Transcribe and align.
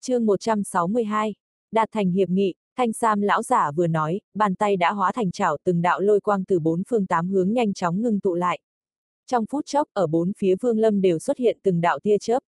chương 0.00 0.26
162, 0.26 1.34
đạt 1.72 1.88
thành 1.92 2.10
hiệp 2.10 2.28
nghị, 2.28 2.54
thanh 2.76 2.92
sam 2.92 3.20
lão 3.20 3.42
giả 3.42 3.70
vừa 3.70 3.86
nói, 3.86 4.20
bàn 4.34 4.54
tay 4.54 4.76
đã 4.76 4.92
hóa 4.92 5.12
thành 5.12 5.30
chảo 5.30 5.56
từng 5.64 5.82
đạo 5.82 6.00
lôi 6.00 6.20
quang 6.20 6.44
từ 6.44 6.58
bốn 6.58 6.82
phương 6.88 7.06
tám 7.06 7.28
hướng 7.28 7.52
nhanh 7.52 7.72
chóng 7.74 8.02
ngưng 8.02 8.20
tụ 8.20 8.34
lại. 8.34 8.60
Trong 9.26 9.46
phút 9.46 9.66
chốc, 9.66 9.88
ở 9.92 10.06
bốn 10.06 10.32
phía 10.38 10.54
vương 10.60 10.78
lâm 10.78 11.00
đều 11.00 11.18
xuất 11.18 11.38
hiện 11.38 11.58
từng 11.62 11.80
đạo 11.80 11.98
tia 12.02 12.16
chớp. 12.20 12.42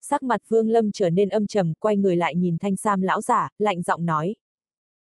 Sắc 0.00 0.22
mặt 0.22 0.40
vương 0.48 0.68
lâm 0.68 0.92
trở 0.92 1.10
nên 1.10 1.28
âm 1.28 1.46
trầm, 1.46 1.72
quay 1.80 1.96
người 1.96 2.16
lại 2.16 2.34
nhìn 2.36 2.58
thanh 2.58 2.76
sam 2.76 3.00
lão 3.00 3.20
giả, 3.20 3.48
lạnh 3.58 3.82
giọng 3.82 4.06
nói. 4.06 4.34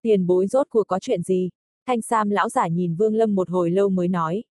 Tiền 0.02 0.28
bối 0.28 0.48
rốt 0.48 0.68
cuộc 0.70 0.88
có 0.88 1.00
chuyện 1.00 1.22
gì? 1.22 1.50
Thanh 1.86 2.02
sam 2.02 2.30
lão 2.30 2.50
giả 2.50 2.68
nhìn 2.68 2.96
vương 2.96 3.16
lâm 3.16 3.36
một 3.36 3.50
hồi 3.50 3.72
lâu 3.72 3.90
mới 3.90 4.08
nói. 4.08 4.44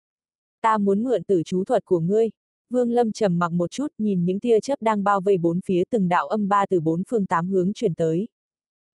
Ta 0.61 0.79
muốn 0.79 1.03
mượn 1.03 1.25
tử 1.25 1.43
chú 1.45 1.65
thuật 1.65 1.85
của 1.85 2.01
ngươi. 2.01 2.31
Vương 2.71 2.91
Lâm 2.91 3.13
trầm 3.13 3.39
mặc 3.39 3.53
một 3.53 3.71
chút 3.71 3.87
nhìn 3.99 4.25
những 4.25 4.41
tia 4.41 4.61
chớp 4.61 4.83
đang 4.83 5.05
bao 5.05 5.21
vây 5.21 5.39
bốn 5.39 5.61
phía 5.65 5.83
từng 5.91 6.09
đạo 6.09 6.29
âm 6.29 6.49
ba 6.49 6.67
từ 6.67 6.81
bốn 6.81 7.03
phương 7.09 7.27
tám 7.27 7.49
hướng 7.49 7.73
chuyển 7.73 7.95
tới. 7.95 8.29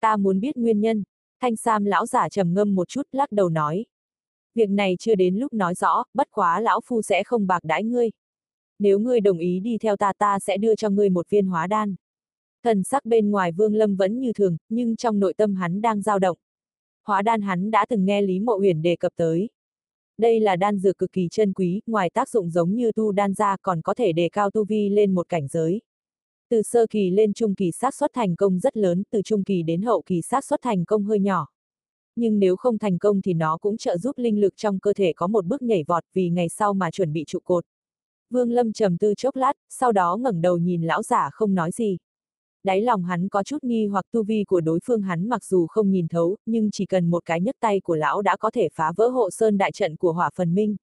Ta 0.01 0.17
muốn 0.17 0.39
biết 0.39 0.57
nguyên 0.57 0.79
nhân. 0.79 1.03
Thanh 1.41 1.55
Sam 1.55 1.85
lão 1.85 2.05
giả 2.05 2.29
trầm 2.29 2.53
ngâm 2.53 2.75
một 2.75 2.87
chút 2.87 3.07
lắc 3.11 3.31
đầu 3.31 3.49
nói. 3.49 3.85
Việc 4.55 4.69
này 4.69 4.95
chưa 4.99 5.15
đến 5.15 5.35
lúc 5.35 5.53
nói 5.53 5.75
rõ, 5.75 6.03
bất 6.13 6.27
quá 6.31 6.59
lão 6.59 6.81
phu 6.85 7.01
sẽ 7.01 7.23
không 7.23 7.47
bạc 7.47 7.63
đãi 7.63 7.83
ngươi. 7.83 8.09
Nếu 8.79 8.99
ngươi 8.99 9.21
đồng 9.21 9.37
ý 9.37 9.59
đi 9.59 9.77
theo 9.77 9.97
ta 9.97 10.13
ta 10.17 10.39
sẽ 10.39 10.57
đưa 10.57 10.75
cho 10.75 10.89
ngươi 10.89 11.09
một 11.09 11.29
viên 11.29 11.45
hóa 11.45 11.67
đan. 11.67 11.95
Thần 12.63 12.83
sắc 12.83 13.05
bên 13.05 13.31
ngoài 13.31 13.51
Vương 13.51 13.75
Lâm 13.75 13.95
vẫn 13.95 14.19
như 14.19 14.33
thường, 14.33 14.57
nhưng 14.69 14.95
trong 14.95 15.19
nội 15.19 15.33
tâm 15.33 15.55
hắn 15.55 15.81
đang 15.81 16.01
dao 16.01 16.19
động. 16.19 16.37
Hóa 17.05 17.21
đan 17.21 17.41
hắn 17.41 17.71
đã 17.71 17.85
từng 17.89 18.05
nghe 18.05 18.21
Lý 18.21 18.39
Mộ 18.39 18.53
Huyền 18.57 18.81
đề 18.81 18.95
cập 18.95 19.11
tới. 19.15 19.49
Đây 20.17 20.39
là 20.39 20.55
đan 20.55 20.79
dược 20.79 20.97
cực 20.97 21.11
kỳ 21.11 21.27
chân 21.31 21.53
quý, 21.53 21.81
ngoài 21.85 22.09
tác 22.09 22.29
dụng 22.29 22.49
giống 22.49 22.75
như 22.75 22.91
tu 22.91 23.11
đan 23.11 23.33
ra 23.33 23.57
còn 23.61 23.81
có 23.81 23.93
thể 23.93 24.13
đề 24.13 24.29
cao 24.31 24.51
tu 24.51 24.65
vi 24.65 24.89
lên 24.89 25.15
một 25.15 25.29
cảnh 25.29 25.47
giới. 25.47 25.81
Từ 26.49 26.61
sơ 26.61 26.85
kỳ 26.89 27.09
lên 27.09 27.33
trung 27.33 27.55
kỳ 27.55 27.71
xác 27.71 27.95
suất 27.95 28.11
thành 28.13 28.35
công 28.35 28.59
rất 28.59 28.77
lớn, 28.77 29.03
từ 29.11 29.21
trung 29.21 29.43
kỳ 29.43 29.63
đến 29.63 29.81
hậu 29.81 30.01
kỳ 30.05 30.21
xác 30.21 30.45
suất 30.45 30.61
thành 30.61 30.85
công 30.85 31.03
hơi 31.03 31.19
nhỏ. 31.19 31.47
Nhưng 32.15 32.39
nếu 32.39 32.55
không 32.55 32.77
thành 32.77 32.97
công 32.97 33.21
thì 33.21 33.33
nó 33.33 33.57
cũng 33.57 33.77
trợ 33.77 33.97
giúp 33.97 34.17
linh 34.17 34.41
lực 34.41 34.53
trong 34.57 34.79
cơ 34.79 34.93
thể 34.93 35.13
có 35.15 35.27
một 35.27 35.45
bước 35.45 35.61
nhảy 35.61 35.83
vọt 35.87 36.03
vì 36.13 36.29
ngày 36.29 36.49
sau 36.49 36.73
mà 36.73 36.91
chuẩn 36.91 37.13
bị 37.13 37.23
trụ 37.27 37.39
cột. 37.43 37.65
Vương 38.29 38.51
Lâm 38.51 38.73
trầm 38.73 38.97
tư 38.97 39.13
chốc 39.17 39.35
lát, 39.35 39.53
sau 39.69 39.91
đó 39.91 40.17
ngẩng 40.17 40.41
đầu 40.41 40.57
nhìn 40.57 40.81
lão 40.81 41.03
giả 41.03 41.29
không 41.31 41.55
nói 41.55 41.71
gì 41.71 41.97
đáy 42.63 42.81
lòng 42.81 43.03
hắn 43.03 43.29
có 43.29 43.43
chút 43.43 43.63
nghi 43.63 43.87
hoặc 43.87 44.05
tu 44.11 44.23
vi 44.23 44.43
của 44.43 44.61
đối 44.61 44.79
phương 44.83 45.01
hắn 45.01 45.29
mặc 45.29 45.43
dù 45.43 45.67
không 45.67 45.91
nhìn 45.91 46.07
thấu, 46.07 46.37
nhưng 46.45 46.71
chỉ 46.71 46.85
cần 46.85 47.09
một 47.09 47.25
cái 47.25 47.41
nhấc 47.41 47.55
tay 47.59 47.79
của 47.79 47.95
lão 47.95 48.21
đã 48.21 48.37
có 48.37 48.51
thể 48.51 48.69
phá 48.73 48.91
vỡ 48.97 49.07
hộ 49.07 49.29
sơn 49.29 49.57
đại 49.57 49.71
trận 49.71 49.95
của 49.95 50.11
hỏa 50.13 50.29
phần 50.35 50.55
minh. 50.55 50.75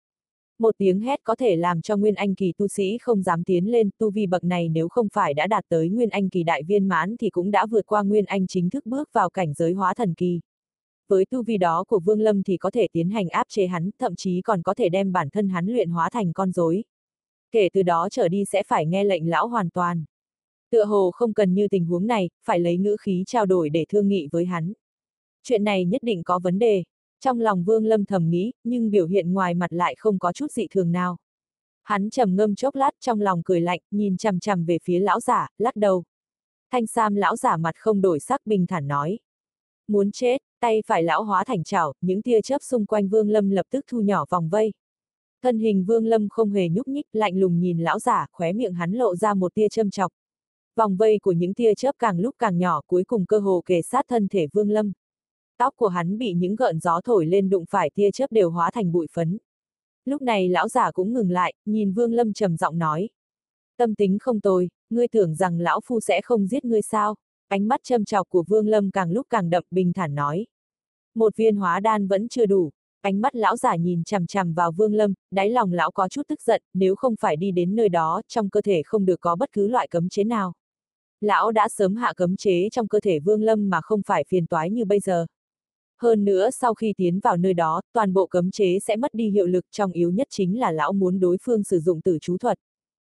Một 0.59 0.75
tiếng 0.77 0.99
hét 0.99 1.19
có 1.23 1.35
thể 1.35 1.55
làm 1.55 1.81
cho 1.81 1.97
Nguyên 1.97 2.15
Anh 2.15 2.35
kỳ 2.35 2.53
tu 2.57 2.67
sĩ 2.67 2.97
không 3.01 3.23
dám 3.23 3.43
tiến 3.43 3.71
lên, 3.71 3.89
tu 3.97 4.11
vi 4.11 4.27
bậc 4.27 4.43
này 4.43 4.69
nếu 4.69 4.89
không 4.89 5.07
phải 5.13 5.33
đã 5.33 5.47
đạt 5.47 5.63
tới 5.69 5.89
Nguyên 5.89 6.09
Anh 6.09 6.29
kỳ 6.29 6.43
đại 6.43 6.63
viên 6.63 6.87
mãn 6.87 7.17
thì 7.17 7.29
cũng 7.29 7.51
đã 7.51 7.65
vượt 7.65 7.85
qua 7.85 8.03
Nguyên 8.03 8.25
Anh 8.25 8.47
chính 8.47 8.69
thức 8.69 8.85
bước 8.85 9.09
vào 9.13 9.29
cảnh 9.29 9.53
giới 9.53 9.73
hóa 9.73 9.93
thần 9.93 10.13
kỳ. 10.13 10.39
Với 11.07 11.25
tu 11.25 11.43
vi 11.43 11.57
đó 11.57 11.83
của 11.87 11.99
Vương 11.99 12.21
Lâm 12.21 12.43
thì 12.43 12.57
có 12.57 12.71
thể 12.71 12.87
tiến 12.91 13.09
hành 13.09 13.29
áp 13.29 13.47
chế 13.49 13.67
hắn, 13.67 13.89
thậm 13.99 14.15
chí 14.15 14.41
còn 14.41 14.61
có 14.61 14.73
thể 14.73 14.89
đem 14.89 15.11
bản 15.11 15.29
thân 15.29 15.49
hắn 15.49 15.67
luyện 15.67 15.89
hóa 15.89 16.09
thành 16.09 16.33
con 16.33 16.51
rối. 16.51 16.83
Kể 17.51 17.69
từ 17.73 17.83
đó 17.83 18.07
trở 18.11 18.29
đi 18.29 18.45
sẽ 18.45 18.63
phải 18.67 18.85
nghe 18.85 19.03
lệnh 19.03 19.29
lão 19.29 19.47
hoàn 19.47 19.69
toàn. 19.69 20.03
Tựa 20.71 20.85
hồ 20.85 21.11
không 21.11 21.33
cần 21.33 21.53
như 21.53 21.67
tình 21.67 21.85
huống 21.85 22.07
này, 22.07 22.29
phải 22.45 22.59
lấy 22.59 22.77
ngữ 22.77 22.95
khí 23.01 23.23
trao 23.27 23.45
đổi 23.45 23.69
để 23.69 23.85
thương 23.89 24.07
nghị 24.07 24.27
với 24.31 24.45
hắn. 24.45 24.73
Chuyện 25.43 25.63
này 25.63 25.85
nhất 25.85 26.03
định 26.03 26.23
có 26.23 26.39
vấn 26.39 26.59
đề. 26.59 26.83
Trong 27.19 27.41
lòng 27.41 27.63
Vương 27.63 27.85
Lâm 27.85 28.05
thầm 28.05 28.29
nghĩ, 28.29 28.51
nhưng 28.63 28.91
biểu 28.91 29.07
hiện 29.07 29.33
ngoài 29.33 29.53
mặt 29.53 29.73
lại 29.73 29.95
không 29.97 30.19
có 30.19 30.31
chút 30.31 30.51
dị 30.51 30.67
thường 30.67 30.91
nào. 30.91 31.17
Hắn 31.83 32.09
trầm 32.09 32.35
ngâm 32.35 32.55
chốc 32.55 32.75
lát 32.75 32.91
trong 32.99 33.21
lòng 33.21 33.41
cười 33.45 33.61
lạnh, 33.61 33.79
nhìn 33.91 34.17
chằm 34.17 34.39
chằm 34.39 34.65
về 34.65 34.77
phía 34.83 34.99
lão 34.99 35.19
giả, 35.19 35.47
lắc 35.57 35.75
đầu. 35.75 36.03
Thanh 36.71 36.87
Sam 36.87 37.15
lão 37.15 37.35
giả 37.35 37.57
mặt 37.57 37.75
không 37.75 38.01
đổi 38.01 38.19
sắc 38.19 38.41
bình 38.45 38.67
thản 38.67 38.87
nói. 38.87 39.19
Muốn 39.87 40.11
chết, 40.11 40.37
tay 40.59 40.83
phải 40.87 41.03
lão 41.03 41.23
hóa 41.23 41.43
thành 41.43 41.63
chảo, 41.63 41.93
những 42.01 42.21
tia 42.21 42.41
chớp 42.41 42.57
xung 42.61 42.85
quanh 42.85 43.07
Vương 43.07 43.29
Lâm 43.29 43.49
lập 43.49 43.65
tức 43.69 43.85
thu 43.87 44.01
nhỏ 44.01 44.25
vòng 44.29 44.49
vây. 44.49 44.73
Thân 45.43 45.57
hình 45.57 45.85
Vương 45.85 46.05
Lâm 46.05 46.29
không 46.29 46.51
hề 46.51 46.69
nhúc 46.69 46.87
nhích, 46.87 47.05
lạnh 47.13 47.39
lùng 47.39 47.59
nhìn 47.59 47.79
lão 47.79 47.99
giả, 47.99 48.27
khóe 48.31 48.53
miệng 48.53 48.73
hắn 48.73 48.91
lộ 48.91 49.15
ra 49.15 49.33
một 49.33 49.53
tia 49.53 49.69
châm 49.69 49.89
chọc. 49.89 50.11
Vòng 50.79 50.97
vây 50.97 51.19
của 51.21 51.31
những 51.31 51.53
tia 51.53 51.75
chớp 51.75 51.95
càng 51.99 52.19
lúc 52.19 52.35
càng 52.39 52.57
nhỏ 52.57 52.81
cuối 52.87 53.03
cùng 53.03 53.25
cơ 53.25 53.39
hồ 53.39 53.63
kề 53.65 53.81
sát 53.81 54.05
thân 54.07 54.27
thể 54.27 54.47
Vương 54.53 54.69
Lâm. 54.69 54.91
Tóc 55.57 55.73
của 55.75 55.87
hắn 55.87 56.17
bị 56.17 56.33
những 56.33 56.55
gợn 56.55 56.79
gió 56.79 57.01
thổi 57.01 57.25
lên 57.25 57.49
đụng 57.49 57.65
phải 57.69 57.89
tia 57.95 58.11
chớp 58.11 58.31
đều 58.31 58.49
hóa 58.49 58.71
thành 58.71 58.91
bụi 58.91 59.07
phấn. 59.13 59.37
Lúc 60.05 60.21
này 60.21 60.49
lão 60.49 60.67
giả 60.67 60.91
cũng 60.91 61.13
ngừng 61.13 61.31
lại, 61.31 61.53
nhìn 61.65 61.93
Vương 61.93 62.13
Lâm 62.13 62.33
trầm 62.33 62.57
giọng 62.57 62.77
nói. 62.77 63.09
Tâm 63.77 63.95
tính 63.95 64.17
không 64.19 64.39
tồi, 64.39 64.69
ngươi 64.89 65.07
tưởng 65.07 65.35
rằng 65.35 65.59
lão 65.59 65.79
phu 65.85 65.99
sẽ 65.99 66.21
không 66.21 66.47
giết 66.47 66.65
ngươi 66.65 66.81
sao? 66.81 67.15
Ánh 67.47 67.67
mắt 67.67 67.79
châm 67.83 68.05
chọc 68.05 68.29
của 68.29 68.43
Vương 68.47 68.67
Lâm 68.67 68.91
càng 68.91 69.11
lúc 69.11 69.27
càng 69.29 69.49
đậm 69.49 69.63
bình 69.71 69.93
thản 69.93 70.15
nói. 70.15 70.45
Một 71.15 71.35
viên 71.35 71.55
hóa 71.55 71.79
đan 71.79 72.07
vẫn 72.07 72.27
chưa 72.29 72.45
đủ, 72.45 72.71
ánh 73.01 73.21
mắt 73.21 73.35
lão 73.35 73.57
giả 73.57 73.75
nhìn 73.75 74.03
chằm 74.03 74.27
chằm 74.27 74.53
vào 74.53 74.71
Vương 74.71 74.93
Lâm, 74.93 75.13
đáy 75.31 75.49
lòng 75.49 75.73
lão 75.73 75.91
có 75.91 76.09
chút 76.09 76.27
tức 76.27 76.41
giận, 76.41 76.61
nếu 76.73 76.95
không 76.95 77.15
phải 77.19 77.35
đi 77.35 77.51
đến 77.51 77.75
nơi 77.75 77.89
đó, 77.89 78.21
trong 78.27 78.49
cơ 78.49 78.61
thể 78.61 78.81
không 78.85 79.05
được 79.05 79.21
có 79.21 79.35
bất 79.35 79.51
cứ 79.51 79.67
loại 79.67 79.87
cấm 79.87 80.09
chế 80.09 80.23
nào. 80.23 80.53
Lão 81.21 81.51
đã 81.51 81.69
sớm 81.69 81.95
hạ 81.95 82.13
cấm 82.15 82.35
chế 82.35 82.69
trong 82.71 82.87
cơ 82.87 82.99
thể 82.99 83.19
Vương 83.19 83.43
Lâm 83.43 83.69
mà 83.69 83.81
không 83.81 84.01
phải 84.05 84.23
phiền 84.27 84.47
toái 84.47 84.69
như 84.69 84.85
bây 84.85 84.99
giờ. 84.99 85.25
Hơn 86.01 86.25
nữa 86.25 86.49
sau 86.49 86.73
khi 86.73 86.93
tiến 86.97 87.19
vào 87.19 87.37
nơi 87.37 87.53
đó, 87.53 87.81
toàn 87.93 88.13
bộ 88.13 88.27
cấm 88.27 88.51
chế 88.51 88.79
sẽ 88.79 88.95
mất 88.95 89.13
đi 89.13 89.29
hiệu 89.29 89.45
lực 89.45 89.65
trong 89.71 89.91
yếu 89.91 90.11
nhất 90.11 90.27
chính 90.29 90.59
là 90.59 90.71
lão 90.71 90.93
muốn 90.93 91.19
đối 91.19 91.37
phương 91.41 91.63
sử 91.63 91.79
dụng 91.79 92.01
tử 92.01 92.17
chú 92.21 92.37
thuật. 92.37 92.57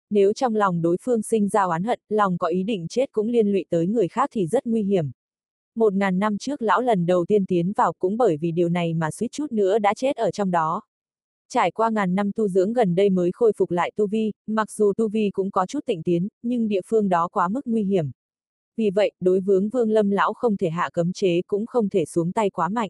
Nếu 0.10 0.34
trong 0.34 0.56
lòng 0.56 0.82
đối 0.82 0.98
phương 1.02 1.22
sinh 1.22 1.50
ra 1.50 1.64
oán 1.64 1.84
hận, 1.84 2.00
lòng 2.10 2.38
có 2.38 2.48
ý 2.48 2.64
định 2.64 2.88
chết 2.90 3.12
cũng 3.12 3.28
liên 3.28 3.48
lụy 3.48 3.66
tới 3.70 3.88
người 3.88 4.08
khác 4.08 4.30
thì 4.34 4.48
rất 4.48 4.66
nguy 4.66 4.84
hiểm. 4.84 5.12
Một 5.76 5.94
ngàn 5.94 6.20
năm 6.20 6.38
trước 6.38 6.62
lão 6.62 6.82
lần 6.82 7.06
đầu 7.06 7.26
tiên 7.26 7.46
tiến 7.46 7.74
vào 7.76 7.94
cũng 8.00 8.18
bởi 8.18 8.38
vì 8.38 8.52
điều 8.52 8.70
này 8.70 8.94
mà 8.94 9.12
suýt 9.12 9.32
chút 9.32 9.52
nữa 9.52 9.80
đã 9.80 9.94
chết 9.94 10.16
ở 10.16 10.32
trong 10.32 10.52
đó. 10.52 10.82
Trải 11.50 11.72
qua 11.72 11.90
ngàn 11.90 12.16
năm 12.16 12.32
tu 12.32 12.48
dưỡng 12.48 12.74
gần 12.74 12.96
đây 12.96 13.10
mới 13.10 13.32
khôi 13.32 13.52
phục 13.58 13.72
lại 13.72 13.92
tu 13.96 14.08
vi, 14.08 14.32
mặc 14.48 14.72
dù 14.72 14.94
tu 14.98 15.10
vi 15.10 15.30
cũng 15.34 15.52
có 15.52 15.66
chút 15.66 15.80
tịnh 15.86 16.04
tiến, 16.04 16.28
nhưng 16.44 16.68
địa 16.68 16.82
phương 16.86 17.10
đó 17.10 17.28
quá 17.28 17.48
mức 17.48 17.62
nguy 17.66 17.84
hiểm. 17.84 18.12
Vì 18.78 18.90
vậy, 18.90 19.12
đối 19.20 19.40
vướng 19.40 19.70
vương 19.70 19.90
lâm 19.90 20.10
lão 20.10 20.34
không 20.34 20.58
thể 20.58 20.70
hạ 20.70 20.90
cấm 20.94 21.14
chế 21.14 21.42
cũng 21.48 21.66
không 21.66 21.90
thể 21.90 22.06
xuống 22.06 22.32
tay 22.32 22.50
quá 22.50 22.70
mạnh. 22.70 22.90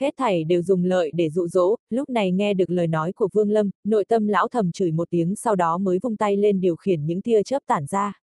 Hết 0.00 0.14
thảy 0.16 0.44
đều 0.44 0.62
dùng 0.62 0.84
lợi 0.84 1.10
để 1.14 1.30
dụ 1.30 1.48
dỗ, 1.48 1.76
lúc 1.90 2.10
này 2.10 2.32
nghe 2.32 2.54
được 2.54 2.70
lời 2.70 2.86
nói 2.86 3.12
của 3.12 3.28
vương 3.32 3.50
lâm, 3.50 3.70
nội 3.84 4.04
tâm 4.04 4.26
lão 4.26 4.48
thầm 4.48 4.72
chửi 4.72 4.92
một 4.92 5.10
tiếng 5.10 5.36
sau 5.36 5.56
đó 5.56 5.78
mới 5.78 5.98
vung 6.02 6.16
tay 6.16 6.36
lên 6.36 6.60
điều 6.60 6.76
khiển 6.76 7.06
những 7.06 7.22
tia 7.22 7.42
chớp 7.42 7.62
tản 7.66 7.86
ra. 7.86 8.20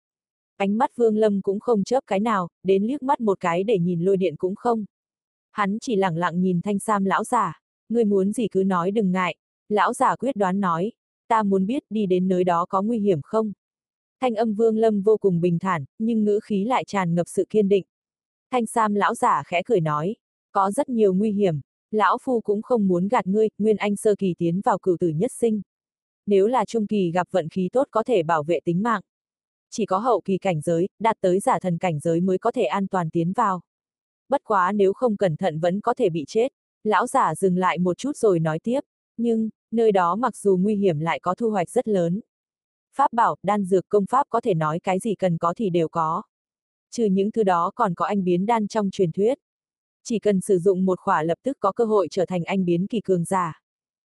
Ánh 0.58 0.78
mắt 0.78 0.92
vương 0.96 1.18
lâm 1.18 1.42
cũng 1.42 1.60
không 1.60 1.84
chớp 1.84 2.04
cái 2.08 2.20
nào, 2.20 2.50
đến 2.64 2.84
liếc 2.84 3.04
mắt 3.04 3.22
một 3.22 3.40
cái 3.40 3.64
để 3.64 3.80
nhìn 3.80 4.02
lôi 4.02 4.18
điện 4.18 4.36
cũng 4.36 4.56
không. 4.56 4.86
Hắn 5.52 5.78
chỉ 5.82 5.96
lặng 5.96 6.18
lặng 6.18 6.42
nhìn 6.42 6.62
thanh 6.62 6.80
sam 6.80 7.06
lão 7.06 7.24
giả, 7.24 7.62
ngươi 7.90 8.06
muốn 8.06 8.32
gì 8.32 8.48
cứ 8.48 8.64
nói 8.64 8.92
đừng 8.92 9.12
ngại, 9.12 9.36
Lão 9.70 9.94
giả 9.94 10.16
quyết 10.16 10.36
đoán 10.36 10.60
nói, 10.60 10.92
ta 11.28 11.44
muốn 11.44 11.66
biết 11.66 11.84
đi 11.90 12.06
đến 12.06 12.28
nơi 12.28 12.44
đó 12.44 12.66
có 12.70 12.82
nguy 12.82 13.00
hiểm 13.00 13.22
không? 13.24 13.54
Thanh 14.22 14.36
âm 14.36 14.54
vương 14.54 14.78
lâm 14.78 15.02
vô 15.02 15.18
cùng 15.18 15.42
bình 15.42 15.60
thản, 15.60 15.86
nhưng 16.00 16.24
ngữ 16.24 16.40
khí 16.44 16.64
lại 16.64 16.84
tràn 16.88 17.16
ngập 17.16 17.28
sự 17.30 17.46
kiên 17.50 17.70
định. 17.70 17.86
Thanh 18.52 18.66
Sam 18.66 18.94
lão 18.94 19.16
giả 19.16 19.44
khẽ 19.46 19.62
cười 19.66 19.80
nói, 19.82 20.16
có 20.52 20.72
rất 20.72 20.90
nhiều 20.90 21.14
nguy 21.14 21.32
hiểm, 21.32 21.62
lão 21.92 22.18
phu 22.22 22.42
cũng 22.42 22.62
không 22.62 22.88
muốn 22.88 23.08
gạt 23.08 23.28
ngươi, 23.28 23.50
nguyên 23.58 23.78
anh 23.78 23.96
sơ 23.96 24.16
kỳ 24.16 24.34
tiến 24.38 24.62
vào 24.62 24.78
cửu 24.78 24.98
tử 25.00 25.10
nhất 25.10 25.32
sinh. 25.32 25.62
Nếu 26.26 26.48
là 26.48 26.66
trung 26.66 26.88
kỳ 26.88 27.12
gặp 27.12 27.28
vận 27.32 27.50
khí 27.50 27.70
tốt 27.72 27.88
có 27.92 28.04
thể 28.04 28.24
bảo 28.24 28.44
vệ 28.44 28.60
tính 28.66 28.84
mạng. 28.84 29.02
Chỉ 29.70 29.86
có 29.86 29.98
hậu 29.98 30.22
kỳ 30.22 30.38
cảnh 30.38 30.62
giới, 30.62 30.88
đạt 31.00 31.18
tới 31.22 31.40
giả 31.40 31.60
thần 31.60 31.78
cảnh 31.78 32.00
giới 32.00 32.22
mới 32.22 32.38
có 32.38 32.52
thể 32.52 32.64
an 32.64 32.88
toàn 32.88 33.10
tiến 33.10 33.34
vào. 33.34 33.62
Bất 34.30 34.42
quá 34.44 34.72
nếu 34.72 34.94
không 34.94 35.18
cẩn 35.18 35.36
thận 35.36 35.60
vẫn 35.60 35.82
có 35.82 35.94
thể 35.94 36.10
bị 36.10 36.26
chết. 36.28 36.50
Lão 36.84 37.08
giả 37.08 37.36
dừng 37.36 37.58
lại 37.58 37.78
một 37.80 37.98
chút 37.98 38.18
rồi 38.18 38.40
nói 38.40 38.60
tiếp. 38.60 38.80
Nhưng, 39.18 39.50
nơi 39.72 39.92
đó 39.92 40.16
mặc 40.16 40.36
dù 40.38 40.58
nguy 40.58 40.76
hiểm 40.76 41.00
lại 41.00 41.20
có 41.20 41.36
thu 41.36 41.50
hoạch 41.50 41.70
rất 41.70 41.88
lớn. 41.88 42.22
Pháp 42.96 43.14
bảo, 43.14 43.36
đan 43.44 43.66
dược 43.66 43.90
công 43.90 44.06
pháp 44.06 44.28
có 44.30 44.42
thể 44.42 44.54
nói 44.54 44.80
cái 44.80 45.00
gì 45.00 45.16
cần 45.16 45.38
có 45.38 45.54
thì 45.58 45.70
đều 45.70 45.88
có. 45.88 46.24
Trừ 46.92 47.06
những 47.06 47.32
thứ 47.32 47.44
đó 47.44 47.72
còn 47.76 47.94
có 47.96 48.06
anh 48.06 48.24
biến 48.24 48.46
đan 48.46 48.68
trong 48.68 48.90
truyền 48.92 49.12
thuyết. 49.12 49.38
Chỉ 50.04 50.20
cần 50.20 50.42
sử 50.42 50.60
dụng 50.60 50.86
một 50.86 51.00
khỏa 51.00 51.24
lập 51.24 51.38
tức 51.44 51.58
có 51.60 51.72
cơ 51.72 51.86
hội 51.86 52.08
trở 52.12 52.26
thành 52.26 52.44
anh 52.44 52.66
biến 52.66 52.88
kỳ 52.88 53.02
cường 53.02 53.26
giả. 53.26 53.62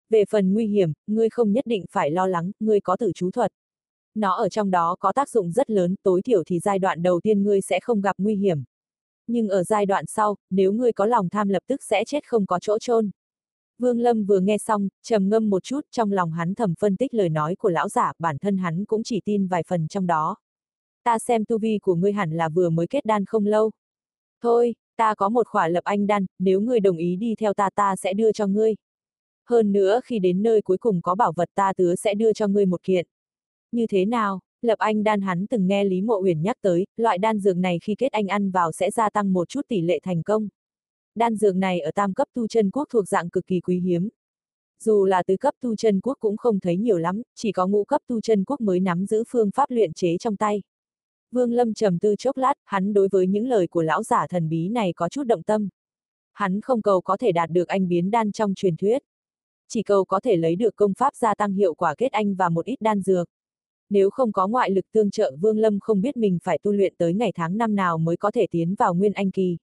Về 0.09 0.23
phần 0.29 0.53
nguy 0.53 0.67
hiểm, 0.67 0.93
ngươi 1.07 1.29
không 1.29 1.51
nhất 1.53 1.65
định 1.65 1.85
phải 1.91 2.11
lo 2.11 2.27
lắng, 2.27 2.51
ngươi 2.59 2.79
có 2.81 2.97
tử 2.97 3.11
chú 3.15 3.31
thuật. 3.31 3.51
Nó 4.15 4.35
ở 4.35 4.49
trong 4.49 4.71
đó 4.71 4.95
có 4.99 5.11
tác 5.13 5.29
dụng 5.29 5.51
rất 5.51 5.69
lớn, 5.69 5.95
tối 6.03 6.21
thiểu 6.21 6.43
thì 6.43 6.59
giai 6.59 6.79
đoạn 6.79 7.01
đầu 7.03 7.19
tiên 7.23 7.43
ngươi 7.43 7.61
sẽ 7.61 7.79
không 7.79 8.01
gặp 8.01 8.15
nguy 8.17 8.35
hiểm. 8.35 8.63
Nhưng 9.27 9.49
ở 9.49 9.63
giai 9.63 9.85
đoạn 9.85 10.05
sau, 10.07 10.35
nếu 10.49 10.71
ngươi 10.73 10.93
có 10.93 11.05
lòng 11.05 11.29
tham 11.29 11.49
lập 11.49 11.63
tức 11.67 11.83
sẽ 11.83 12.03
chết 12.05 12.27
không 12.27 12.45
có 12.45 12.59
chỗ 12.59 12.79
chôn. 12.79 13.09
Vương 13.79 13.99
Lâm 13.99 14.25
vừa 14.25 14.39
nghe 14.39 14.57
xong, 14.57 14.87
trầm 15.03 15.29
ngâm 15.29 15.49
một 15.49 15.63
chút, 15.63 15.81
trong 15.91 16.11
lòng 16.11 16.31
hắn 16.31 16.55
thầm 16.55 16.73
phân 16.79 16.95
tích 16.95 17.13
lời 17.13 17.29
nói 17.29 17.55
của 17.55 17.69
lão 17.69 17.89
giả, 17.89 18.13
bản 18.19 18.37
thân 18.37 18.57
hắn 18.57 18.85
cũng 18.85 19.03
chỉ 19.03 19.21
tin 19.25 19.47
vài 19.47 19.63
phần 19.67 19.87
trong 19.87 20.07
đó. 20.07 20.35
Ta 21.03 21.19
xem 21.19 21.45
tu 21.45 21.57
vi 21.57 21.79
của 21.81 21.95
ngươi 21.95 22.11
hẳn 22.11 22.31
là 22.31 22.49
vừa 22.49 22.69
mới 22.69 22.87
kết 22.87 23.05
đan 23.05 23.25
không 23.25 23.45
lâu. 23.45 23.71
Thôi, 24.41 24.75
ta 24.97 25.15
có 25.15 25.29
một 25.29 25.47
khỏa 25.47 25.67
lập 25.67 25.83
anh 25.83 26.07
đan, 26.07 26.25
nếu 26.39 26.61
ngươi 26.61 26.79
đồng 26.79 26.97
ý 26.97 27.15
đi 27.15 27.35
theo 27.35 27.53
ta 27.53 27.69
ta 27.75 27.95
sẽ 27.95 28.13
đưa 28.13 28.31
cho 28.31 28.47
ngươi. 28.47 28.75
Hơn 29.45 29.71
nữa 29.71 30.01
khi 30.03 30.19
đến 30.19 30.43
nơi 30.43 30.61
cuối 30.61 30.77
cùng 30.77 31.01
có 31.01 31.15
bảo 31.15 31.33
vật 31.35 31.49
ta 31.55 31.73
tứa 31.73 31.95
sẽ 31.95 32.13
đưa 32.13 32.33
cho 32.33 32.47
ngươi 32.47 32.65
một 32.65 32.83
kiện. 32.83 33.05
Như 33.71 33.87
thế 33.87 34.05
nào, 34.05 34.39
Lập 34.61 34.79
anh 34.79 35.03
đan 35.03 35.21
hắn 35.21 35.47
từng 35.47 35.67
nghe 35.67 35.83
Lý 35.83 36.01
Mộ 36.01 36.19
Uyển 36.21 36.41
nhắc 36.41 36.57
tới, 36.61 36.85
loại 36.97 37.17
đan 37.17 37.39
dược 37.39 37.57
này 37.57 37.79
khi 37.83 37.95
kết 37.95 38.11
anh 38.11 38.27
ăn 38.27 38.51
vào 38.51 38.71
sẽ 38.71 38.91
gia 38.91 39.09
tăng 39.09 39.33
một 39.33 39.49
chút 39.49 39.61
tỷ 39.67 39.81
lệ 39.81 39.99
thành 40.03 40.23
công. 40.23 40.47
Đan 41.19 41.35
dược 41.35 41.55
này 41.55 41.79
ở 41.79 41.91
tam 41.91 42.13
cấp 42.13 42.27
tu 42.33 42.47
chân 42.47 42.71
quốc 42.71 42.87
thuộc 42.91 43.07
dạng 43.07 43.29
cực 43.29 43.47
kỳ 43.47 43.59
quý 43.59 43.79
hiếm. 43.79 44.09
Dù 44.83 45.05
là 45.05 45.23
tứ 45.23 45.37
cấp 45.37 45.53
tu 45.61 45.75
chân 45.75 45.99
quốc 45.99 46.17
cũng 46.19 46.37
không 46.37 46.59
thấy 46.59 46.77
nhiều 46.77 46.97
lắm, 46.97 47.21
chỉ 47.35 47.51
có 47.51 47.67
ngũ 47.67 47.83
cấp 47.83 48.01
tu 48.07 48.21
chân 48.21 48.43
quốc 48.43 48.61
mới 48.61 48.79
nắm 48.79 49.05
giữ 49.05 49.23
phương 49.27 49.51
pháp 49.51 49.71
luyện 49.71 49.93
chế 49.93 50.17
trong 50.17 50.35
tay. 50.35 50.61
Vương 51.31 51.51
Lâm 51.51 51.73
trầm 51.73 51.99
tư 51.99 52.15
chốc 52.15 52.37
lát, 52.37 52.53
hắn 52.65 52.93
đối 52.93 53.07
với 53.11 53.27
những 53.27 53.47
lời 53.47 53.67
của 53.67 53.81
lão 53.81 54.03
giả 54.03 54.27
thần 54.27 54.49
bí 54.49 54.69
này 54.69 54.93
có 54.95 55.09
chút 55.09 55.23
động 55.23 55.43
tâm. 55.43 55.69
Hắn 56.33 56.61
không 56.61 56.81
cầu 56.81 57.01
có 57.01 57.17
thể 57.17 57.31
đạt 57.31 57.49
được 57.49 57.67
anh 57.67 57.87
biến 57.87 58.11
đan 58.11 58.31
trong 58.31 58.53
truyền 58.55 58.77
thuyết. 58.77 59.01
Chỉ 59.67 59.83
cầu 59.83 60.05
có 60.05 60.19
thể 60.19 60.35
lấy 60.35 60.55
được 60.55 60.75
công 60.75 60.93
pháp 60.93 61.15
gia 61.15 61.35
tăng 61.35 61.53
hiệu 61.53 61.73
quả 61.73 61.95
kết 61.97 62.11
anh 62.11 62.35
và 62.35 62.49
một 62.49 62.65
ít 62.65 62.81
đan 62.81 63.01
dược. 63.01 63.29
Nếu 63.89 64.09
không 64.09 64.31
có 64.31 64.47
ngoại 64.47 64.71
lực 64.71 64.85
tương 64.91 65.11
trợ 65.11 65.35
Vương 65.41 65.57
Lâm 65.57 65.79
không 65.79 66.01
biết 66.01 66.17
mình 66.17 66.37
phải 66.43 66.59
tu 66.63 66.71
luyện 66.71 66.93
tới 66.97 67.13
ngày 67.13 67.31
tháng 67.35 67.57
năm 67.57 67.75
nào 67.75 67.97
mới 67.97 68.17
có 68.17 68.31
thể 68.31 68.47
tiến 68.51 68.75
vào 68.75 68.93
nguyên 68.93 69.13
anh 69.13 69.31
kỳ. 69.31 69.57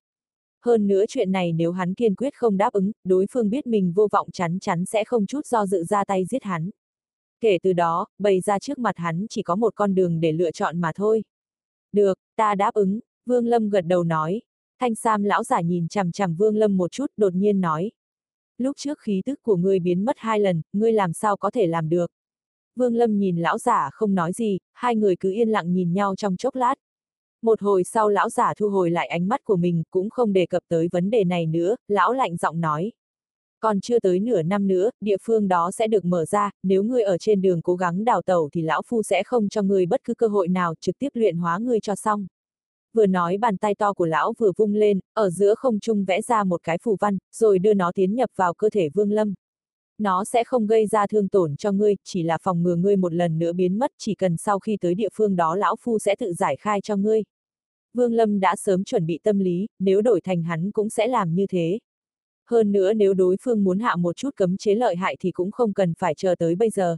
Hơn 0.64 0.86
nữa 0.86 1.04
chuyện 1.08 1.32
này 1.32 1.52
nếu 1.52 1.72
hắn 1.72 1.94
kiên 1.94 2.14
quyết 2.14 2.34
không 2.34 2.56
đáp 2.56 2.72
ứng, 2.72 2.92
đối 3.04 3.26
phương 3.30 3.50
biết 3.50 3.66
mình 3.66 3.92
vô 3.92 4.08
vọng 4.12 4.30
chắn 4.32 4.58
chắn 4.58 4.84
sẽ 4.84 5.04
không 5.04 5.26
chút 5.26 5.46
do 5.46 5.66
dự 5.66 5.84
ra 5.84 6.04
tay 6.04 6.24
giết 6.24 6.42
hắn. 6.42 6.70
Kể 7.40 7.58
từ 7.62 7.72
đó, 7.72 8.06
bày 8.18 8.40
ra 8.40 8.58
trước 8.58 8.78
mặt 8.78 8.96
hắn 8.96 9.26
chỉ 9.30 9.42
có 9.42 9.56
một 9.56 9.74
con 9.74 9.94
đường 9.94 10.20
để 10.20 10.32
lựa 10.32 10.50
chọn 10.50 10.80
mà 10.80 10.92
thôi. 10.94 11.24
Được, 11.92 12.18
ta 12.36 12.54
đáp 12.54 12.74
ứng, 12.74 13.00
Vương 13.26 13.46
Lâm 13.46 13.70
gật 13.70 13.80
đầu 13.80 14.04
nói. 14.04 14.42
Thanh 14.80 14.94
Sam 14.94 15.22
lão 15.22 15.44
giả 15.44 15.60
nhìn 15.60 15.88
chằm 15.88 16.12
chằm 16.12 16.34
Vương 16.34 16.56
Lâm 16.56 16.76
một 16.76 16.92
chút, 16.92 17.06
đột 17.16 17.34
nhiên 17.34 17.60
nói. 17.60 17.90
Lúc 18.58 18.76
trước 18.76 18.98
khí 18.98 19.22
tức 19.26 19.42
của 19.42 19.56
ngươi 19.56 19.78
biến 19.78 20.04
mất 20.04 20.16
hai 20.18 20.40
lần, 20.40 20.62
ngươi 20.72 20.92
làm 20.92 21.12
sao 21.12 21.36
có 21.36 21.50
thể 21.50 21.66
làm 21.66 21.88
được? 21.88 22.10
Vương 22.76 22.94
Lâm 22.94 23.18
nhìn 23.18 23.36
lão 23.36 23.58
giả 23.58 23.90
không 23.92 24.14
nói 24.14 24.32
gì, 24.32 24.58
hai 24.72 24.96
người 24.96 25.16
cứ 25.16 25.32
yên 25.32 25.48
lặng 25.48 25.72
nhìn 25.72 25.92
nhau 25.92 26.16
trong 26.16 26.36
chốc 26.36 26.54
lát. 26.54 26.74
Một 27.46 27.62
hồi 27.62 27.84
sau 27.84 28.08
lão 28.08 28.30
giả 28.30 28.54
thu 28.54 28.68
hồi 28.68 28.90
lại 28.90 29.06
ánh 29.06 29.28
mắt 29.28 29.44
của 29.44 29.56
mình, 29.56 29.82
cũng 29.90 30.10
không 30.10 30.32
đề 30.32 30.46
cập 30.46 30.62
tới 30.68 30.88
vấn 30.92 31.10
đề 31.10 31.24
này 31.24 31.46
nữa, 31.46 31.76
lão 31.88 32.12
lạnh 32.12 32.36
giọng 32.36 32.60
nói. 32.60 32.92
Còn 33.60 33.80
chưa 33.80 33.98
tới 33.98 34.20
nửa 34.20 34.42
năm 34.42 34.66
nữa, 34.66 34.90
địa 35.00 35.16
phương 35.22 35.48
đó 35.48 35.70
sẽ 35.70 35.86
được 35.86 36.04
mở 36.04 36.24
ra, 36.24 36.50
nếu 36.62 36.82
ngươi 36.82 37.02
ở 37.02 37.18
trên 37.18 37.42
đường 37.42 37.62
cố 37.62 37.76
gắng 37.76 38.04
đào 38.04 38.22
tẩu 38.22 38.48
thì 38.52 38.62
lão 38.62 38.82
phu 38.86 39.02
sẽ 39.02 39.22
không 39.22 39.48
cho 39.48 39.62
ngươi 39.62 39.86
bất 39.86 40.04
cứ 40.04 40.14
cơ 40.14 40.26
hội 40.26 40.48
nào 40.48 40.74
trực 40.80 40.98
tiếp 40.98 41.08
luyện 41.14 41.36
hóa 41.36 41.58
ngươi 41.58 41.80
cho 41.80 41.94
xong. 41.94 42.26
Vừa 42.94 43.06
nói 43.06 43.36
bàn 43.36 43.56
tay 43.56 43.74
to 43.74 43.92
của 43.92 44.06
lão 44.06 44.34
vừa 44.38 44.52
vung 44.56 44.74
lên, 44.74 45.00
ở 45.14 45.30
giữa 45.30 45.54
không 45.54 45.80
trung 45.80 46.04
vẽ 46.04 46.22
ra 46.22 46.44
một 46.44 46.62
cái 46.62 46.78
phù 46.82 46.96
văn, 47.00 47.18
rồi 47.32 47.58
đưa 47.58 47.74
nó 47.74 47.92
tiến 47.94 48.14
nhập 48.14 48.30
vào 48.36 48.54
cơ 48.54 48.70
thể 48.70 48.88
vương 48.88 49.12
lâm. 49.12 49.34
Nó 49.98 50.24
sẽ 50.24 50.44
không 50.44 50.66
gây 50.66 50.86
ra 50.86 51.06
thương 51.06 51.28
tổn 51.28 51.56
cho 51.56 51.72
ngươi, 51.72 51.96
chỉ 52.04 52.22
là 52.22 52.38
phòng 52.42 52.62
ngừa 52.62 52.76
ngươi 52.76 52.96
một 52.96 53.12
lần 53.12 53.38
nữa 53.38 53.52
biến 53.52 53.78
mất, 53.78 53.90
chỉ 53.98 54.14
cần 54.14 54.36
sau 54.36 54.58
khi 54.58 54.76
tới 54.80 54.94
địa 54.94 55.08
phương 55.14 55.36
đó 55.36 55.56
lão 55.56 55.76
phu 55.80 55.98
sẽ 55.98 56.16
tự 56.16 56.32
giải 56.32 56.56
khai 56.56 56.80
cho 56.80 56.96
ngươi. 56.96 57.22
Vương 57.96 58.12
Lâm 58.12 58.40
đã 58.40 58.56
sớm 58.56 58.84
chuẩn 58.84 59.06
bị 59.06 59.20
tâm 59.22 59.38
lý, 59.38 59.66
nếu 59.78 60.02
đổi 60.02 60.20
thành 60.20 60.42
hắn 60.42 60.70
cũng 60.70 60.90
sẽ 60.90 61.06
làm 61.06 61.34
như 61.34 61.46
thế. 61.46 61.78
Hơn 62.50 62.72
nữa 62.72 62.92
nếu 62.92 63.14
đối 63.14 63.36
phương 63.42 63.64
muốn 63.64 63.78
hạ 63.78 63.96
một 63.96 64.16
chút 64.16 64.30
cấm 64.36 64.56
chế 64.56 64.74
lợi 64.74 64.96
hại 64.96 65.16
thì 65.20 65.30
cũng 65.30 65.50
không 65.50 65.72
cần 65.72 65.94
phải 65.98 66.14
chờ 66.14 66.34
tới 66.38 66.54
bây 66.54 66.70
giờ. 66.70 66.96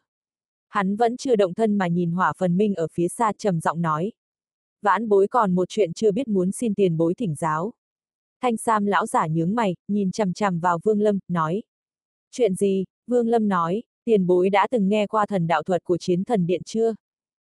Hắn 0.69 0.97
vẫn 0.97 1.17
chưa 1.17 1.37
động 1.37 1.55
thân 1.55 1.79
mà 1.79 1.89
nhìn 1.89 2.11
hỏa 2.11 2.33
phần 2.39 2.57
minh 2.57 2.75
ở 2.75 2.87
phía 2.93 3.09
xa 3.09 3.33
trầm 3.39 3.61
giọng 3.61 3.83
nói. 3.83 4.13
Vãn 4.83 5.09
bối 5.09 5.29
còn 5.29 5.55
một 5.55 5.69
chuyện 5.69 5.93
chưa 5.93 6.13
biết 6.13 6.29
muốn 6.29 6.53
xin 6.53 6.75
tiền 6.75 6.97
bối 6.97 7.15
thỉnh 7.15 7.35
giáo. 7.35 7.73
Thanh 8.41 8.57
Sam 8.57 8.87
lão 8.87 9.07
giả 9.07 9.27
nhướng 9.27 9.55
mày, 9.55 9.77
nhìn 9.89 10.11
chằm 10.11 10.33
chằm 10.33 10.61
vào 10.61 10.79
Vương 10.85 11.01
Lâm, 11.01 11.19
nói. 11.29 11.63
Chuyện 12.31 12.55
gì? 12.55 12.85
Vương 13.07 13.29
Lâm 13.29 13.49
nói, 13.49 13.83
tiền 14.05 14.27
bối 14.27 14.51
đã 14.51 14.67
từng 14.71 14.89
nghe 14.89 15.07
qua 15.07 15.27
thần 15.27 15.47
đạo 15.47 15.63
thuật 15.63 15.85
của 15.85 15.99
chiến 15.99 16.25
thần 16.25 16.47
điện 16.47 16.63
chưa? 16.65 16.95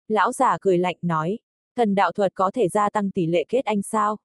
Lão 0.08 0.32
giả 0.32 0.58
cười 0.60 0.78
lạnh 0.78 0.96
nói, 1.02 1.38
thần 1.76 1.94
đạo 1.94 2.12
thuật 2.12 2.34
có 2.34 2.50
thể 2.50 2.68
gia 2.68 2.90
tăng 2.90 3.10
tỷ 3.10 3.26
lệ 3.26 3.44
kết 3.48 3.64
anh 3.64 3.82
sao? 3.82 4.16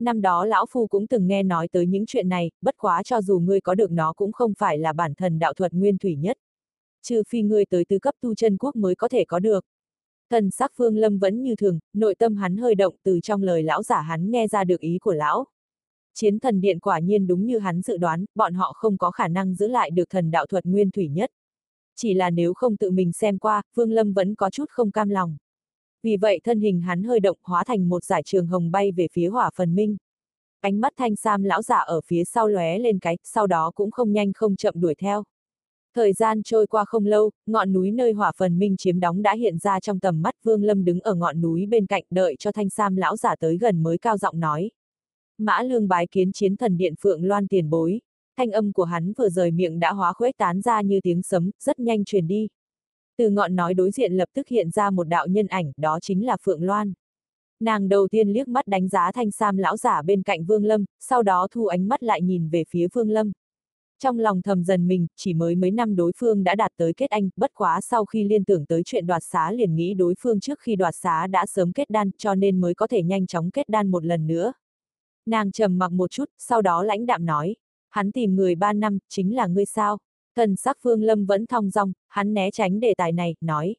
Năm 0.00 0.20
đó 0.20 0.44
lão 0.44 0.66
phu 0.70 0.86
cũng 0.86 1.06
từng 1.06 1.26
nghe 1.26 1.42
nói 1.42 1.68
tới 1.68 1.86
những 1.86 2.06
chuyện 2.06 2.28
này, 2.28 2.50
bất 2.60 2.74
quá 2.78 3.02
cho 3.02 3.22
dù 3.22 3.38
ngươi 3.38 3.60
có 3.60 3.74
được 3.74 3.90
nó 3.90 4.12
cũng 4.12 4.32
không 4.32 4.52
phải 4.58 4.78
là 4.78 4.92
bản 4.92 5.14
thần 5.14 5.38
đạo 5.38 5.54
thuật 5.54 5.72
nguyên 5.72 5.98
thủy 5.98 6.16
nhất. 6.16 6.36
Trừ 7.02 7.22
phi 7.28 7.42
ngươi 7.42 7.64
tới 7.64 7.84
tứ 7.84 7.98
cấp 7.98 8.14
tu 8.20 8.34
chân 8.34 8.56
quốc 8.56 8.76
mới 8.76 8.94
có 8.94 9.08
thể 9.08 9.24
có 9.24 9.38
được. 9.38 9.64
Thần 10.30 10.50
sắc 10.50 10.72
Phương 10.76 10.96
Lâm 10.96 11.18
vẫn 11.18 11.42
như 11.42 11.56
thường, 11.56 11.78
nội 11.92 12.14
tâm 12.14 12.36
hắn 12.36 12.56
hơi 12.56 12.74
động 12.74 12.94
từ 13.02 13.20
trong 13.20 13.42
lời 13.42 13.62
lão 13.62 13.82
giả 13.82 14.00
hắn 14.00 14.30
nghe 14.30 14.48
ra 14.48 14.64
được 14.64 14.80
ý 14.80 14.98
của 14.98 15.12
lão. 15.12 15.46
Chiến 16.14 16.38
thần 16.38 16.60
điện 16.60 16.78
quả 16.80 16.98
nhiên 16.98 17.26
đúng 17.26 17.46
như 17.46 17.58
hắn 17.58 17.82
dự 17.82 17.96
đoán, 17.96 18.24
bọn 18.34 18.54
họ 18.54 18.72
không 18.76 18.98
có 18.98 19.10
khả 19.10 19.28
năng 19.28 19.54
giữ 19.54 19.66
lại 19.66 19.90
được 19.90 20.10
thần 20.10 20.30
đạo 20.30 20.46
thuật 20.46 20.64
nguyên 20.64 20.90
thủy 20.90 21.08
nhất. 21.08 21.30
Chỉ 21.96 22.14
là 22.14 22.30
nếu 22.30 22.54
không 22.54 22.76
tự 22.76 22.90
mình 22.90 23.12
xem 23.12 23.38
qua, 23.38 23.62
Phương 23.76 23.92
Lâm 23.92 24.12
vẫn 24.12 24.34
có 24.34 24.50
chút 24.50 24.70
không 24.70 24.90
cam 24.90 25.08
lòng. 25.08 25.36
Vì 26.02 26.16
vậy 26.16 26.40
thân 26.44 26.60
hình 26.60 26.80
hắn 26.80 27.02
hơi 27.02 27.20
động 27.20 27.38
hóa 27.42 27.64
thành 27.64 27.88
một 27.88 28.04
giải 28.04 28.22
trường 28.22 28.46
hồng 28.46 28.70
bay 28.70 28.92
về 28.92 29.08
phía 29.12 29.28
hỏa 29.28 29.50
phần 29.54 29.74
minh. 29.74 29.96
Ánh 30.60 30.80
mắt 30.80 30.92
thanh 30.96 31.16
sam 31.16 31.42
lão 31.42 31.62
giả 31.62 31.78
ở 31.78 32.00
phía 32.06 32.24
sau 32.24 32.48
lóe 32.48 32.78
lên 32.78 32.98
cái, 32.98 33.18
sau 33.24 33.46
đó 33.46 33.70
cũng 33.74 33.90
không 33.90 34.12
nhanh 34.12 34.32
không 34.32 34.56
chậm 34.56 34.74
đuổi 34.80 34.94
theo. 34.94 35.24
Thời 35.94 36.12
gian 36.12 36.42
trôi 36.42 36.66
qua 36.66 36.84
không 36.84 37.06
lâu, 37.06 37.30
ngọn 37.46 37.72
núi 37.72 37.90
nơi 37.90 38.12
hỏa 38.12 38.32
phần 38.36 38.58
minh 38.58 38.76
chiếm 38.76 39.00
đóng 39.00 39.22
đã 39.22 39.34
hiện 39.34 39.58
ra 39.58 39.80
trong 39.80 40.00
tầm 40.00 40.22
mắt 40.22 40.34
Vương 40.42 40.62
Lâm 40.62 40.84
đứng 40.84 41.00
ở 41.00 41.14
ngọn 41.14 41.40
núi 41.40 41.66
bên 41.66 41.86
cạnh 41.86 42.04
đợi 42.10 42.36
cho 42.38 42.52
thanh 42.52 42.70
sam 42.70 42.96
lão 42.96 43.16
giả 43.16 43.36
tới 43.36 43.58
gần 43.58 43.82
mới 43.82 43.98
cao 43.98 44.16
giọng 44.18 44.40
nói. 44.40 44.70
Mã 45.38 45.62
lương 45.62 45.88
bái 45.88 46.06
kiến 46.06 46.32
chiến 46.32 46.56
thần 46.56 46.76
điện 46.76 46.94
phượng 47.00 47.24
loan 47.24 47.48
tiền 47.48 47.70
bối. 47.70 48.00
Thanh 48.36 48.50
âm 48.50 48.72
của 48.72 48.84
hắn 48.84 49.12
vừa 49.12 49.28
rời 49.28 49.50
miệng 49.50 49.78
đã 49.78 49.92
hóa 49.92 50.12
khuếch 50.12 50.36
tán 50.36 50.60
ra 50.60 50.82
như 50.82 51.00
tiếng 51.02 51.22
sấm, 51.22 51.50
rất 51.58 51.80
nhanh 51.80 52.04
truyền 52.04 52.26
đi. 52.26 52.48
Từ 53.20 53.30
ngọn 53.30 53.56
nói 53.56 53.74
đối 53.74 53.90
diện 53.90 54.12
lập 54.12 54.28
tức 54.34 54.48
hiện 54.48 54.70
ra 54.70 54.90
một 54.90 55.04
đạo 55.04 55.26
nhân 55.26 55.46
ảnh, 55.46 55.72
đó 55.76 55.98
chính 56.02 56.26
là 56.26 56.36
Phượng 56.42 56.62
Loan. 56.62 56.92
Nàng 57.60 57.88
đầu 57.88 58.08
tiên 58.08 58.28
liếc 58.28 58.48
mắt 58.48 58.66
đánh 58.66 58.88
giá 58.88 59.12
thanh 59.12 59.30
sam 59.30 59.56
lão 59.56 59.76
giả 59.76 60.02
bên 60.02 60.22
cạnh 60.22 60.44
Vương 60.44 60.64
Lâm, 60.64 60.84
sau 61.00 61.22
đó 61.22 61.48
thu 61.50 61.66
ánh 61.66 61.88
mắt 61.88 62.02
lại 62.02 62.22
nhìn 62.22 62.48
về 62.48 62.64
phía 62.68 62.86
Vương 62.92 63.10
Lâm. 63.10 63.32
Trong 63.98 64.18
lòng 64.18 64.42
thầm 64.42 64.64
dần 64.64 64.88
mình, 64.88 65.06
chỉ 65.16 65.34
mới 65.34 65.54
mấy 65.54 65.70
năm 65.70 65.96
đối 65.96 66.12
phương 66.16 66.44
đã 66.44 66.54
đạt 66.54 66.70
tới 66.76 66.92
kết 66.92 67.10
anh, 67.10 67.28
bất 67.36 67.50
quá 67.54 67.80
sau 67.80 68.04
khi 68.04 68.24
liên 68.24 68.44
tưởng 68.44 68.66
tới 68.66 68.82
chuyện 68.84 69.06
đoạt 69.06 69.22
xá 69.24 69.52
liền 69.52 69.74
nghĩ 69.74 69.94
đối 69.94 70.14
phương 70.18 70.40
trước 70.40 70.60
khi 70.60 70.76
đoạt 70.76 70.94
xá 70.96 71.26
đã 71.26 71.46
sớm 71.46 71.72
kết 71.72 71.90
đan, 71.90 72.10
cho 72.18 72.34
nên 72.34 72.60
mới 72.60 72.74
có 72.74 72.86
thể 72.86 73.02
nhanh 73.02 73.26
chóng 73.26 73.50
kết 73.50 73.68
đan 73.68 73.90
một 73.90 74.04
lần 74.04 74.26
nữa. 74.26 74.52
Nàng 75.26 75.52
trầm 75.52 75.78
mặc 75.78 75.92
một 75.92 76.10
chút, 76.10 76.30
sau 76.38 76.62
đó 76.62 76.82
lãnh 76.82 77.06
đạm 77.06 77.26
nói, 77.26 77.56
hắn 77.90 78.12
tìm 78.12 78.36
người 78.36 78.54
ba 78.54 78.72
năm, 78.72 78.98
chính 79.08 79.36
là 79.36 79.46
ngươi 79.46 79.64
sao? 79.64 79.98
Thần 80.36 80.56
sắc 80.56 80.76
Phương 80.80 81.02
Lâm 81.02 81.26
vẫn 81.26 81.46
thong 81.46 81.70
dong, 81.70 81.92
hắn 82.08 82.34
né 82.34 82.50
tránh 82.50 82.80
đề 82.80 82.94
tài 82.96 83.12
này, 83.12 83.34
nói. 83.40 83.76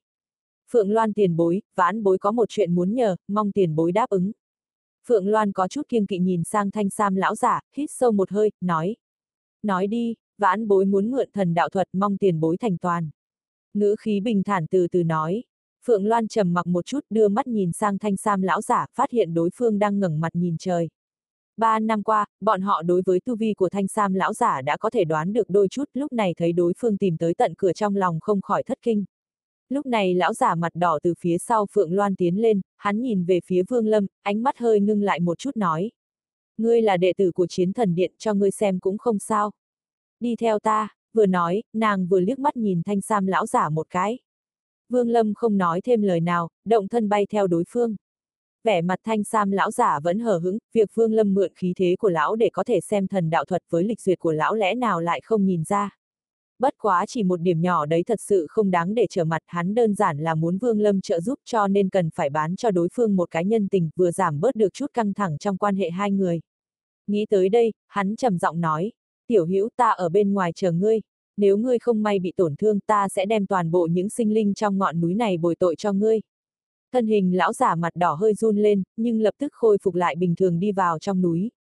Phượng 0.72 0.92
Loan 0.92 1.14
tiền 1.14 1.36
bối, 1.36 1.62
vãn 1.76 2.04
bối 2.04 2.18
có 2.18 2.32
một 2.32 2.50
chuyện 2.50 2.76
muốn 2.76 2.94
nhờ, 2.94 3.16
mong 3.28 3.52
tiền 3.52 3.76
bối 3.76 3.92
đáp 3.92 4.10
ứng. 4.10 4.32
Phượng 5.08 5.28
Loan 5.28 5.52
có 5.52 5.68
chút 5.68 5.82
kiêng 5.90 6.06
kỵ 6.06 6.20
nhìn 6.20 6.44
sang 6.44 6.72
thanh 6.72 6.90
sam 6.90 7.16
lão 7.16 7.36
giả, 7.36 7.60
hít 7.76 7.90
sâu 7.92 8.12
một 8.12 8.32
hơi, 8.32 8.52
nói. 8.62 8.96
Nói 9.64 9.88
đi, 9.88 10.16
vãn 10.38 10.68
bối 10.68 10.86
muốn 10.86 11.12
mượn 11.12 11.30
thần 11.34 11.54
đạo 11.54 11.70
thuật 11.70 11.88
mong 11.94 12.18
tiền 12.18 12.40
bối 12.40 12.58
thành 12.58 12.78
toàn. 12.78 13.10
Ngữ 13.74 13.96
khí 14.00 14.20
bình 14.20 14.44
thản 14.44 14.68
từ 14.68 14.88
từ 14.88 15.04
nói. 15.04 15.44
Phượng 15.86 16.06
Loan 16.06 16.28
trầm 16.28 16.54
mặc 16.54 16.68
một 16.68 16.86
chút 16.86 17.00
đưa 17.10 17.28
mắt 17.28 17.48
nhìn 17.48 17.72
sang 17.72 17.98
thanh 17.98 18.18
sam 18.18 18.42
lão 18.42 18.62
giả, 18.62 18.86
phát 18.94 19.12
hiện 19.12 19.34
đối 19.34 19.50
phương 19.56 19.80
đang 19.80 20.00
ngẩng 20.00 20.20
mặt 20.20 20.36
nhìn 20.36 20.58
trời. 20.60 20.90
Ba 21.62 21.80
năm 21.80 22.04
qua, 22.04 22.26
bọn 22.40 22.62
họ 22.62 22.82
đối 22.82 23.02
với 23.06 23.20
tu 23.20 23.36
vi 23.36 23.54
của 23.54 23.70
thanh 23.70 23.88
sam 23.88 24.14
lão 24.14 24.34
giả 24.34 24.62
đã 24.62 24.78
có 24.78 24.90
thể 24.90 25.04
đoán 25.04 25.34
được 25.34 25.50
đôi 25.50 25.68
chút, 25.68 25.84
lúc 25.94 26.14
này 26.14 26.34
thấy 26.38 26.54
đối 26.54 26.74
phương 26.78 26.98
tìm 26.98 27.18
tới 27.18 27.34
tận 27.34 27.54
cửa 27.58 27.74
trong 27.74 27.96
lòng 27.96 28.20
không 28.22 28.42
khỏi 28.42 28.64
thất 28.64 28.78
kinh. 28.82 29.06
Lúc 29.70 29.86
này 29.86 30.14
lão 30.14 30.34
giả 30.34 30.56
mặt 30.56 30.72
đỏ 30.76 31.00
từ 31.04 31.14
phía 31.20 31.38
sau 31.38 31.66
Phượng 31.72 31.94
Loan 31.94 32.16
tiến 32.16 32.42
lên, 32.42 32.62
hắn 32.78 33.02
nhìn 33.02 33.26
về 33.26 33.40
phía 33.46 33.64
Vương 33.70 33.88
Lâm, 33.88 34.08
ánh 34.22 34.44
mắt 34.44 34.58
hơi 34.58 34.80
ngưng 34.80 35.02
lại 35.02 35.20
một 35.20 35.38
chút 35.38 35.58
nói. 35.58 35.92
Ngươi 36.58 36.82
là 36.82 36.98
đệ 36.98 37.14
tử 37.18 37.32
của 37.32 37.48
chiến 37.48 37.74
thần 37.74 37.96
điện 37.96 38.12
cho 38.18 38.34
ngươi 38.34 38.52
xem 38.52 38.80
cũng 38.80 38.98
không 38.98 39.20
sao. 39.20 39.52
Đi 40.20 40.36
theo 40.36 40.60
ta, 40.60 40.90
vừa 41.14 41.26
nói, 41.26 41.64
nàng 41.74 42.08
vừa 42.08 42.20
liếc 42.20 42.40
mắt 42.40 42.58
nhìn 42.58 42.82
thanh 42.86 43.02
sam 43.02 43.28
lão 43.28 43.46
giả 43.46 43.70
một 43.70 43.88
cái. 43.90 44.20
Vương 44.90 45.10
Lâm 45.10 45.34
không 45.34 45.58
nói 45.58 45.82
thêm 45.82 46.02
lời 46.02 46.20
nào, 46.20 46.50
động 46.66 46.88
thân 46.88 47.10
bay 47.10 47.26
theo 47.26 47.48
đối 47.48 47.64
phương 47.70 47.96
vẻ 48.64 48.82
mặt 48.82 49.00
thanh 49.04 49.24
sam 49.24 49.52
lão 49.52 49.72
giả 49.72 50.00
vẫn 50.00 50.20
hờ 50.20 50.38
hững, 50.38 50.58
việc 50.74 50.90
Vương 50.94 51.14
Lâm 51.14 51.34
mượn 51.34 51.52
khí 51.56 51.74
thế 51.78 51.96
của 52.00 52.10
lão 52.10 52.36
để 52.36 52.50
có 52.54 52.64
thể 52.64 52.80
xem 52.82 53.08
thần 53.08 53.30
đạo 53.30 53.46
thuật 53.46 53.64
với 53.70 53.84
lịch 53.84 54.02
duyệt 54.02 54.20
của 54.20 54.32
lão 54.32 54.56
lẽ 54.56 54.76
nào 54.76 55.02
lại 55.02 55.22
không 55.24 55.46
nhìn 55.46 55.64
ra. 55.64 55.98
Bất 56.60 56.74
quá 56.78 57.06
chỉ 57.08 57.24
một 57.24 57.42
điểm 57.42 57.62
nhỏ 57.62 57.86
đấy 57.86 58.04
thật 58.04 58.20
sự 58.22 58.46
không 58.50 58.72
đáng 58.72 58.94
để 58.96 59.06
trở 59.10 59.24
mặt 59.24 59.42
hắn 59.46 59.74
đơn 59.74 59.94
giản 59.94 60.18
là 60.20 60.36
muốn 60.36 60.58
Vương 60.58 60.80
Lâm 60.80 61.02
trợ 61.02 61.20
giúp 61.20 61.40
cho 61.46 61.68
nên 61.68 61.90
cần 61.90 62.10
phải 62.16 62.30
bán 62.30 62.56
cho 62.56 62.72
đối 62.72 62.88
phương 62.94 63.16
một 63.16 63.32
cái 63.32 63.46
nhân 63.46 63.68
tình 63.68 63.90
vừa 63.96 64.12
giảm 64.12 64.40
bớt 64.40 64.56
được 64.56 64.74
chút 64.74 64.94
căng 64.94 65.14
thẳng 65.14 65.38
trong 65.38 65.58
quan 65.58 65.76
hệ 65.76 65.90
hai 65.90 66.12
người. 66.12 66.42
Nghĩ 67.08 67.26
tới 67.30 67.50
đây, 67.50 67.74
hắn 67.88 68.16
trầm 68.16 68.38
giọng 68.40 68.62
nói, 68.62 68.92
tiểu 69.28 69.46
hữu 69.46 69.70
ta 69.76 69.90
ở 69.90 70.10
bên 70.10 70.34
ngoài 70.34 70.52
chờ 70.56 70.72
ngươi, 70.72 71.02
nếu 71.38 71.58
ngươi 71.58 71.80
không 71.80 72.04
may 72.04 72.20
bị 72.20 72.34
tổn 72.38 72.56
thương 72.56 72.80
ta 72.80 73.10
sẽ 73.10 73.26
đem 73.26 73.46
toàn 73.46 73.72
bộ 73.72 73.88
những 73.92 74.10
sinh 74.10 74.34
linh 74.34 74.54
trong 74.54 74.78
ngọn 74.78 75.02
núi 75.02 75.14
này 75.14 75.38
bồi 75.38 75.56
tội 75.56 75.76
cho 75.76 75.94
ngươi. 75.94 76.22
Thân 76.94 77.08
hình 77.08 77.38
lão 77.38 77.54
giả 77.54 77.76
mặt 77.76 77.96
đỏ 77.96 78.14
hơi 78.14 78.34
run 78.34 78.58
lên, 78.58 78.84
nhưng 78.98 79.22
lập 79.22 79.34
tức 79.38 79.54
khôi 79.54 79.78
phục 79.82 79.96
lại 79.96 80.16
bình 80.16 80.36
thường 80.36 80.60
đi 80.60 80.72
vào 80.72 81.00
trong 81.00 81.22
núi. 81.22 81.52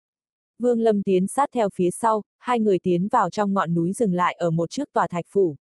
Vương 0.59 0.79
Lâm 0.79 1.03
tiến 1.03 1.27
sát 1.27 1.49
theo 1.53 1.69
phía 1.73 1.91
sau, 1.91 2.23
hai 2.37 2.59
người 2.59 2.79
tiến 2.79 3.07
vào 3.07 3.29
trong 3.29 3.53
ngọn 3.53 3.73
núi 3.73 3.93
dừng 3.93 4.13
lại 4.13 4.33
ở 4.33 4.49
một 4.49 4.69
trước 4.69 4.89
tòa 4.93 5.07
thạch 5.07 5.25
phủ. 5.29 5.55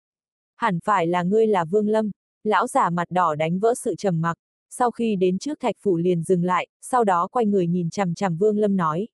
Hẳn 0.56 0.78
phải 0.84 1.06
là 1.06 1.22
ngươi 1.22 1.46
là 1.46 1.64
Vương 1.64 1.88
Lâm, 1.88 2.10
lão 2.44 2.66
giả 2.66 2.90
mặt 2.90 3.10
đỏ 3.10 3.34
đánh 3.34 3.58
vỡ 3.58 3.74
sự 3.74 3.94
trầm 3.98 4.20
mặc. 4.20 4.38
sau 4.70 4.90
khi 4.90 5.16
đến 5.16 5.38
trước 5.38 5.60
thạch 5.60 5.76
phủ 5.78 5.96
liền 5.96 6.22
dừng 6.22 6.44
lại, 6.44 6.68
sau 6.80 7.04
đó 7.04 7.28
quay 7.32 7.46
người 7.46 7.66
nhìn 7.66 7.90
chằm 7.90 8.14
chằm 8.14 8.36
Vương 8.36 8.58
Lâm 8.58 8.76
nói. 8.76 9.08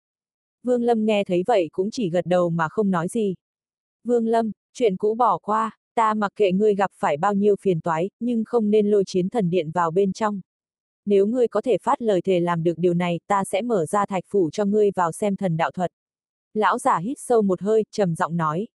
Vương 0.62 0.82
Lâm 0.82 1.04
nghe 1.04 1.24
thấy 1.24 1.42
vậy 1.46 1.68
cũng 1.72 1.90
chỉ 1.90 2.10
gật 2.10 2.26
đầu 2.26 2.50
mà 2.50 2.68
không 2.68 2.90
nói 2.90 3.08
gì. 3.08 3.34
Vương 4.04 4.26
Lâm, 4.26 4.52
chuyện 4.72 4.96
cũ 4.96 5.14
bỏ 5.14 5.38
qua, 5.38 5.78
ta 5.94 6.14
mặc 6.14 6.32
kệ 6.36 6.52
ngươi 6.52 6.74
gặp 6.74 6.90
phải 6.94 7.16
bao 7.16 7.34
nhiêu 7.34 7.56
phiền 7.60 7.80
toái, 7.80 8.10
nhưng 8.20 8.44
không 8.44 8.70
nên 8.70 8.90
lôi 8.90 9.04
chiến 9.06 9.28
thần 9.28 9.50
điện 9.50 9.70
vào 9.70 9.90
bên 9.90 10.12
trong. 10.12 10.40
Nếu 11.06 11.26
ngươi 11.26 11.48
có 11.48 11.60
thể 11.60 11.78
phát 11.82 12.02
lời 12.02 12.22
thề 12.22 12.40
làm 12.40 12.62
được 12.62 12.78
điều 12.78 12.94
này, 12.94 13.20
ta 13.26 13.44
sẽ 13.44 13.62
mở 13.62 13.86
ra 13.86 14.06
thạch 14.06 14.24
phủ 14.26 14.50
cho 14.50 14.64
ngươi 14.64 14.90
vào 14.90 15.12
xem 15.12 15.36
thần 15.36 15.56
đạo 15.56 15.70
thuật. 15.70 15.90
Lão 16.54 16.78
giả 16.78 16.98
hít 16.98 17.16
sâu 17.20 17.42
một 17.42 17.62
hơi, 17.62 17.84
trầm 17.90 18.14
giọng 18.14 18.36
nói. 18.36 18.66